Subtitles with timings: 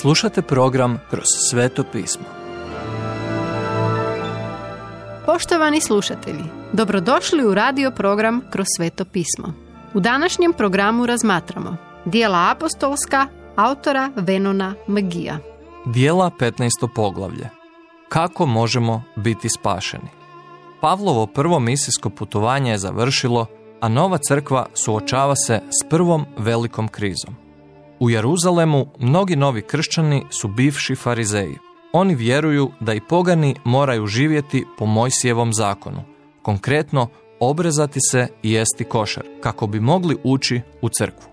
[0.00, 2.24] Slušate program Kroz sveto pismo.
[5.26, 9.52] Poštovani slušatelji, dobrodošli u radio program Kroz sveto pismo.
[9.94, 13.26] U današnjem programu razmatramo dijela apostolska
[13.56, 15.38] autora Venona Magija.
[15.86, 16.88] Dijela 15.
[16.94, 17.48] poglavlje.
[18.08, 20.08] Kako možemo biti spašeni?
[20.80, 23.46] Pavlovo prvo misijsko putovanje je završilo,
[23.80, 27.45] a nova crkva suočava se s prvom velikom krizom.
[28.00, 31.58] U Jeruzalemu mnogi novi kršćani su bivši farizeji.
[31.92, 36.02] Oni vjeruju da i pogani moraju živjeti po Mojsijevom zakonu,
[36.42, 37.08] konkretno
[37.40, 41.28] obrezati se i jesti košar, kako bi mogli ući u crkvu.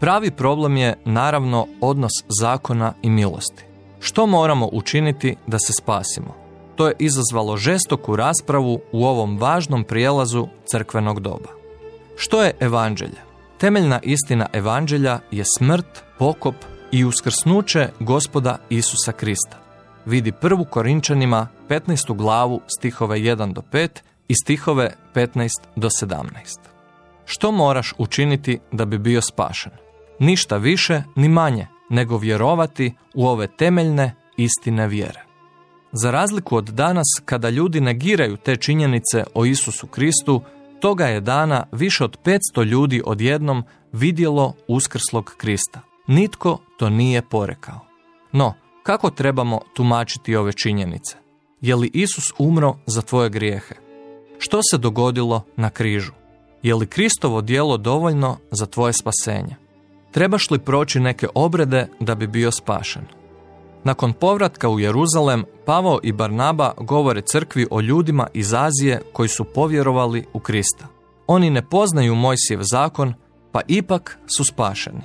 [0.00, 3.64] Pravi problem je naravno odnos zakona i milosti.
[4.00, 6.34] Što moramo učiniti da se spasimo?
[6.76, 11.48] To je izazvalo žestoku raspravu u ovom važnom prijelazu crkvenog doba.
[12.16, 13.29] Što je evanđelje?
[13.60, 16.54] Temeljna istina evanđelja je smrt, pokop
[16.92, 19.58] i uskrsnuće gospoda Isusa Krista.
[20.06, 22.16] Vidi prvu Korinčanima 15.
[22.16, 23.88] glavu stihove 1 do 5
[24.28, 26.24] i stihove 15 do 17.
[27.24, 29.72] Što moraš učiniti da bi bio spašen?
[30.18, 35.24] Ništa više ni manje nego vjerovati u ove temeljne istine vjere.
[35.92, 40.42] Za razliku od danas kada ljudi negiraju te činjenice o Isusu Kristu,
[40.80, 45.80] toga je dana više od 500 ljudi odjednom vidjelo uskrslog Krista.
[46.06, 47.80] Nitko to nije porekao.
[48.32, 51.16] No, kako trebamo tumačiti ove činjenice?
[51.60, 53.74] Je li Isus umro za tvoje grijehe?
[54.38, 56.12] Što se dogodilo na križu?
[56.62, 59.56] Je li Kristovo dijelo dovoljno za tvoje spasenje?
[60.10, 63.19] Trebaš li proći neke obrede da bi bio spašen?
[63.84, 69.44] Nakon povratka u Jeruzalem, Pavao i Barnaba govore crkvi o ljudima iz Azije koji su
[69.44, 70.86] povjerovali u Krista.
[71.26, 73.14] Oni ne poznaju Mojsijev zakon,
[73.52, 75.02] pa ipak su spašeni.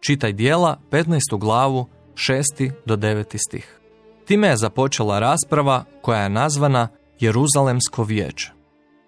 [0.00, 1.38] Čitaj dijela 15.
[1.38, 2.72] glavu 6.
[2.86, 3.36] do 9.
[3.48, 3.80] stih.
[4.24, 6.88] Time je započela rasprava koja je nazvana
[7.20, 8.52] Jeruzalemsko vijeće.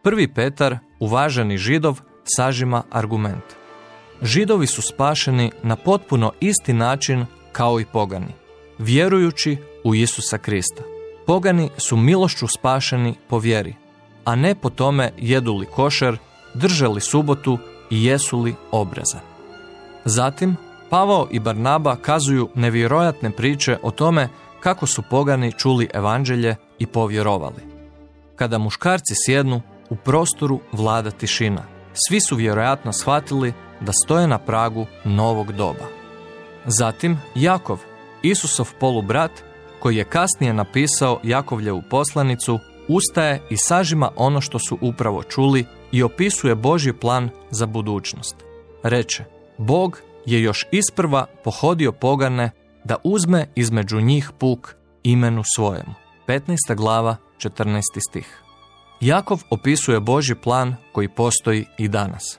[0.03, 3.45] Prvi Petar, uvaženi židov, sažima argument.
[4.23, 8.48] Židovi su spašeni na potpuno isti način kao i pogani
[8.79, 10.83] vjerujući u Isusa Krista.
[11.27, 13.75] Pogani su milošću spašeni po vjeri,
[14.25, 16.19] a ne po tome jedu li košer,
[16.55, 17.59] drže li subotu
[17.91, 19.21] i jesu li obrezan.
[20.05, 20.57] Zatim,
[20.91, 24.29] Pavao i Barnaba kazuju nevjerojatne priče o tome
[24.61, 27.63] kako su pogani čuli evanđelje i povjerovali.
[28.37, 31.63] Kada muškarci sjednu, u prostoru vlada tišina.
[32.09, 35.87] Svi su vjerojatno shvatili da stoje na pragu novog doba.
[36.67, 37.79] Zatim Jakov,
[38.23, 39.31] Isusov polubrat,
[39.81, 42.59] koji je kasnije napisao Jakovljevu poslanicu,
[42.89, 48.37] ustaje i sažima ono što su upravo čuli i opisuje Božji plan za budućnost.
[48.83, 49.25] Reče,
[49.59, 52.51] Bog je još isprva pohodio pogane
[52.85, 55.95] da uzme između njih puk imenu svojemu.
[56.27, 56.75] 15.
[56.77, 57.81] glava, 14.
[58.11, 58.43] stih.
[59.01, 62.39] Jakov opisuje Božji plan koji postoji i danas.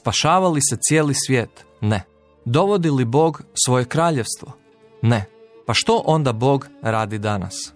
[0.00, 1.66] Spašava li se cijeli svijet?
[1.80, 2.02] Ne.
[2.44, 4.59] Dovodi li Bog svoje kraljevstvo?
[5.02, 5.24] Ne.
[5.66, 7.72] Pa što onda Bog radi danas?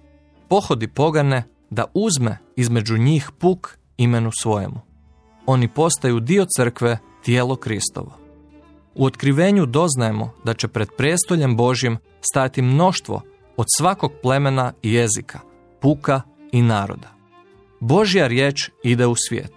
[0.48, 4.80] Pohodi pogane da uzme između njih puk imenu svojemu.
[5.46, 8.12] Oni postaju dio crkve, tijelo Kristovo.
[8.94, 13.22] U otkrivenju doznajemo da će pred prestoljem Božjim stajati mnoštvo
[13.56, 15.40] od svakog plemena i jezika,
[15.80, 16.20] puka
[16.52, 17.08] i naroda.
[17.80, 19.52] Božja riječ ide u svijet.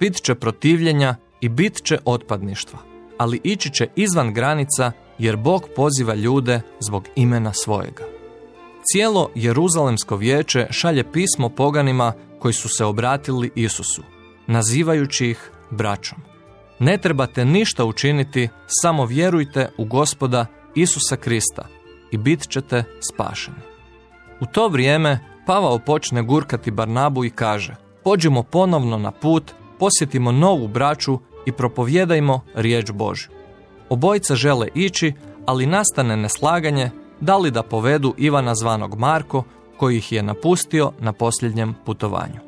[0.00, 2.78] Bit će protivljenja i bit će otpadništva,
[3.18, 8.04] ali ići će izvan granica jer Bog poziva ljude zbog imena svojega.
[8.84, 14.02] Cijelo Jeruzalemsko vijeće šalje pismo poganima koji su se obratili Isusu,
[14.46, 16.18] nazivajući ih braćom.
[16.78, 21.66] Ne trebate ništa učiniti, samo vjerujte u gospoda Isusa Krista
[22.10, 23.58] i bit ćete spašeni.
[24.40, 27.74] U to vrijeme Pavao počne gurkati Barnabu i kaže
[28.04, 33.41] Pođimo ponovno na put, posjetimo novu braću i propovjedajmo riječ Božju.
[33.92, 35.12] Obojica žele ići,
[35.46, 36.90] ali nastane neslaganje
[37.20, 39.44] da li da povedu Ivana zvanog Marko,
[39.76, 42.40] koji ih je napustio na posljednjem putovanju.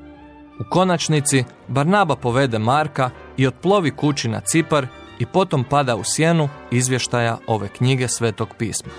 [0.60, 4.86] U konačnici, Barnaba povede Marka i otplovi kući na Cipar
[5.18, 8.90] i potom pada u sjenu izvještaja ove knjige Svetog pisma.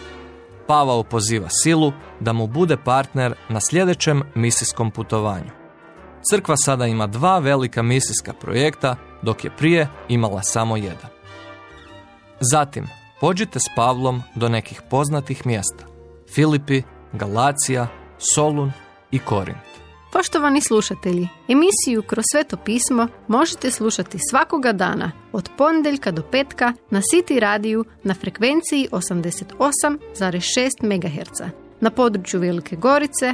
[0.67, 5.51] Pavao poziva Silu da mu bude partner na sljedećem misijskom putovanju.
[6.31, 11.15] Crkva sada ima dva velika misijska projekta, dok je prije imala samo jedan.
[12.39, 12.87] Zatim,
[13.21, 15.85] pođite s Pavlom do nekih poznatih mjesta.
[16.35, 16.81] Filipi,
[17.13, 17.87] Galacija,
[18.17, 18.71] Solun
[19.11, 19.57] i Korint.
[20.13, 27.01] Poštovani slušatelji, emisiju Kroz sveto pismo možete slušati svakoga dana od ponedjeljka do petka na
[27.01, 31.41] City radiju na frekvenciji 88,6 MHz
[31.81, 33.33] na području Velike Gorice,